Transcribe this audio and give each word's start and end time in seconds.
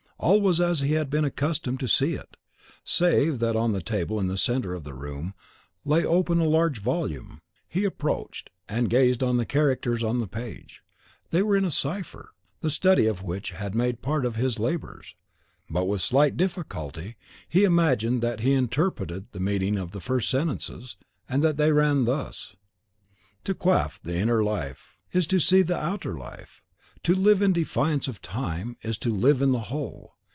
All 0.23 0.39
was 0.39 0.61
as 0.61 0.81
he 0.81 0.91
had 0.93 1.09
been 1.09 1.25
accustomed 1.25 1.79
to 1.79 1.87
see 1.87 2.13
it, 2.13 2.37
save 2.83 3.39
that 3.39 3.55
on 3.55 3.73
a 3.73 3.81
table 3.81 4.19
in 4.19 4.27
the 4.27 4.37
centre 4.37 4.75
of 4.75 4.83
the 4.83 4.93
room 4.93 5.33
lay 5.83 6.05
open 6.05 6.39
a 6.39 6.45
large 6.45 6.79
volume. 6.79 7.41
He 7.67 7.85
approached, 7.85 8.51
and 8.69 8.87
gazed 8.87 9.23
on 9.23 9.37
the 9.37 9.47
characters 9.47 10.03
on 10.03 10.19
the 10.19 10.27
page; 10.27 10.83
they 11.31 11.41
were 11.41 11.57
in 11.57 11.65
a 11.65 11.71
cipher, 11.71 12.35
the 12.59 12.69
study 12.69 13.07
of 13.07 13.23
which 13.23 13.49
had 13.49 13.73
made 13.73 13.95
a 13.95 13.97
part 13.97 14.23
of 14.23 14.35
his 14.35 14.59
labours. 14.59 15.15
With 15.67 15.87
but 15.89 16.01
slight 16.01 16.37
difficulty 16.37 17.15
he 17.49 17.63
imagined 17.63 18.21
that 18.21 18.41
he 18.41 18.53
interpreted 18.53 19.31
the 19.31 19.39
meaning 19.39 19.75
of 19.75 19.89
the 19.89 20.01
first 20.01 20.29
sentences, 20.29 20.97
and 21.27 21.41
that 21.43 21.57
they 21.57 21.71
ran 21.71 22.05
thus: 22.05 22.55
"To 23.45 23.55
quaff 23.55 23.99
the 24.03 24.17
inner 24.19 24.43
life, 24.43 24.99
is 25.11 25.25
to 25.25 25.39
see 25.39 25.63
the 25.63 25.81
outer 25.83 26.15
life: 26.15 26.61
to 27.03 27.15
live 27.15 27.41
in 27.41 27.51
defiance 27.51 28.07
of 28.07 28.21
time, 28.21 28.77
is 28.83 28.95
to 28.95 29.09
live 29.09 29.41
in 29.41 29.51
the 29.53 29.59
whole. 29.71 30.13